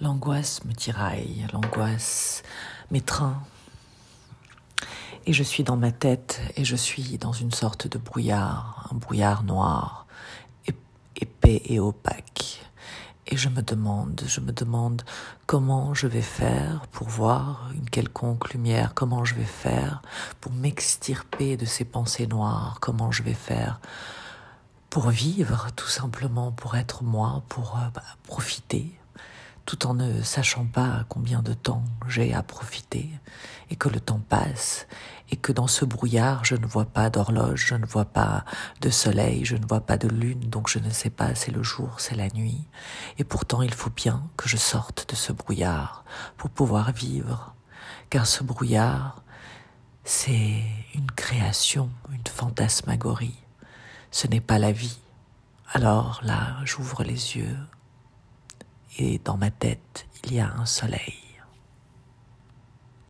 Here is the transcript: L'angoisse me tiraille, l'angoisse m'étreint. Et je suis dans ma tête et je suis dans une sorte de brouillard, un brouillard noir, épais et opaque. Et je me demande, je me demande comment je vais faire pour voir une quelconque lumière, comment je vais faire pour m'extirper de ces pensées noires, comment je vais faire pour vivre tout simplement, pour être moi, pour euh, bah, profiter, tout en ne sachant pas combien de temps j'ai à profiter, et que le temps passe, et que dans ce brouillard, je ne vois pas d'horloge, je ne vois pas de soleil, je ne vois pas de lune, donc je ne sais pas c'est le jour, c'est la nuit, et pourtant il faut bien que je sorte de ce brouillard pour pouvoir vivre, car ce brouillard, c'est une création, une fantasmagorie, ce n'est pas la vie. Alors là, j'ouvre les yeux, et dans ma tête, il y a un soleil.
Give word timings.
L'angoisse 0.00 0.64
me 0.64 0.72
tiraille, 0.72 1.46
l'angoisse 1.52 2.42
m'étreint. 2.90 3.42
Et 5.26 5.32
je 5.32 5.42
suis 5.42 5.62
dans 5.62 5.76
ma 5.76 5.92
tête 5.92 6.40
et 6.56 6.64
je 6.64 6.76
suis 6.76 7.16
dans 7.16 7.32
une 7.32 7.52
sorte 7.52 7.86
de 7.86 7.98
brouillard, 7.98 8.88
un 8.92 8.96
brouillard 8.96 9.42
noir, 9.44 10.06
épais 11.16 11.62
et 11.66 11.80
opaque. 11.80 12.60
Et 13.26 13.36
je 13.36 13.48
me 13.48 13.62
demande, 13.62 14.20
je 14.26 14.40
me 14.40 14.52
demande 14.52 15.02
comment 15.46 15.94
je 15.94 16.06
vais 16.06 16.22
faire 16.22 16.86
pour 16.92 17.08
voir 17.08 17.70
une 17.74 17.88
quelconque 17.88 18.52
lumière, 18.52 18.92
comment 18.94 19.24
je 19.24 19.34
vais 19.34 19.44
faire 19.44 20.02
pour 20.40 20.52
m'extirper 20.52 21.56
de 21.56 21.64
ces 21.64 21.84
pensées 21.84 22.26
noires, 22.26 22.78
comment 22.80 23.10
je 23.10 23.22
vais 23.22 23.34
faire 23.34 23.80
pour 24.90 25.08
vivre 25.08 25.68
tout 25.74 25.88
simplement, 25.88 26.52
pour 26.52 26.76
être 26.76 27.02
moi, 27.02 27.42
pour 27.48 27.76
euh, 27.78 27.88
bah, 27.94 28.02
profiter, 28.24 28.92
tout 29.66 29.86
en 29.86 29.94
ne 29.94 30.22
sachant 30.22 30.66
pas 30.66 31.04
combien 31.08 31.42
de 31.42 31.54
temps 31.54 31.84
j'ai 32.08 32.34
à 32.34 32.42
profiter, 32.42 33.08
et 33.70 33.76
que 33.76 33.88
le 33.88 34.00
temps 34.00 34.20
passe, 34.20 34.86
et 35.30 35.36
que 35.36 35.52
dans 35.52 35.66
ce 35.66 35.84
brouillard, 35.84 36.44
je 36.44 36.54
ne 36.54 36.66
vois 36.66 36.84
pas 36.84 37.10
d'horloge, 37.10 37.64
je 37.68 37.74
ne 37.74 37.86
vois 37.86 38.04
pas 38.04 38.44
de 38.80 38.90
soleil, 38.90 39.44
je 39.44 39.56
ne 39.56 39.66
vois 39.66 39.80
pas 39.80 39.96
de 39.96 40.08
lune, 40.08 40.40
donc 40.40 40.68
je 40.68 40.78
ne 40.78 40.90
sais 40.90 41.10
pas 41.10 41.34
c'est 41.34 41.50
le 41.50 41.62
jour, 41.62 41.98
c'est 41.98 42.14
la 42.14 42.28
nuit, 42.28 42.68
et 43.18 43.24
pourtant 43.24 43.62
il 43.62 43.72
faut 43.72 43.90
bien 43.90 44.22
que 44.36 44.48
je 44.48 44.56
sorte 44.56 45.08
de 45.08 45.16
ce 45.16 45.32
brouillard 45.32 46.04
pour 46.36 46.50
pouvoir 46.50 46.92
vivre, 46.92 47.54
car 48.10 48.26
ce 48.26 48.44
brouillard, 48.44 49.22
c'est 50.04 50.62
une 50.94 51.10
création, 51.16 51.88
une 52.12 52.26
fantasmagorie, 52.26 53.40
ce 54.10 54.26
n'est 54.26 54.40
pas 54.42 54.58
la 54.58 54.72
vie. 54.72 54.98
Alors 55.72 56.20
là, 56.22 56.58
j'ouvre 56.64 57.02
les 57.02 57.36
yeux, 57.36 57.56
et 58.98 59.20
dans 59.24 59.36
ma 59.36 59.50
tête, 59.50 60.06
il 60.24 60.34
y 60.34 60.40
a 60.40 60.52
un 60.52 60.66
soleil. 60.66 61.23